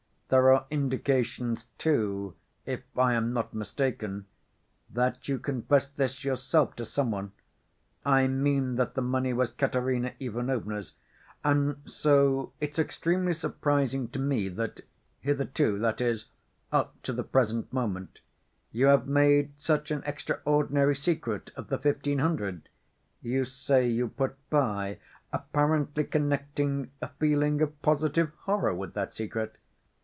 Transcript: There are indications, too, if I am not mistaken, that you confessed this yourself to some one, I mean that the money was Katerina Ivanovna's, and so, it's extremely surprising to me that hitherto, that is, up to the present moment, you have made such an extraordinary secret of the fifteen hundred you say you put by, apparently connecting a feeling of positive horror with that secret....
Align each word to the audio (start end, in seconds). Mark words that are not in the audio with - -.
There 0.31 0.53
are 0.53 0.65
indications, 0.71 1.65
too, 1.77 2.35
if 2.65 2.83
I 2.97 3.15
am 3.15 3.33
not 3.33 3.53
mistaken, 3.53 4.27
that 4.89 5.27
you 5.27 5.37
confessed 5.37 5.97
this 5.97 6.23
yourself 6.23 6.73
to 6.77 6.85
some 6.85 7.11
one, 7.11 7.33
I 8.05 8.27
mean 8.27 8.75
that 8.75 8.93
the 8.93 9.01
money 9.01 9.33
was 9.33 9.51
Katerina 9.51 10.13
Ivanovna's, 10.21 10.93
and 11.43 11.81
so, 11.83 12.53
it's 12.61 12.79
extremely 12.79 13.33
surprising 13.33 14.07
to 14.11 14.19
me 14.19 14.47
that 14.47 14.79
hitherto, 15.19 15.77
that 15.79 15.99
is, 15.99 16.27
up 16.71 16.95
to 17.03 17.11
the 17.11 17.25
present 17.25 17.73
moment, 17.73 18.21
you 18.71 18.85
have 18.85 19.07
made 19.09 19.51
such 19.59 19.91
an 19.91 20.01
extraordinary 20.05 20.95
secret 20.95 21.51
of 21.57 21.67
the 21.67 21.77
fifteen 21.77 22.19
hundred 22.19 22.69
you 23.21 23.43
say 23.43 23.85
you 23.85 24.07
put 24.07 24.37
by, 24.49 24.97
apparently 25.33 26.05
connecting 26.05 26.89
a 27.01 27.09
feeling 27.19 27.59
of 27.61 27.81
positive 27.81 28.31
horror 28.45 28.73
with 28.73 28.93
that 28.93 29.13
secret.... 29.13 29.57